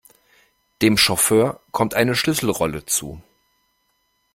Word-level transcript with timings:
Dem 0.81 0.97
Chauffeur 0.97 1.61
kommt 1.69 1.93
eine 1.93 2.15
Schlüsselrolle 2.15 2.87
zu. 2.87 3.21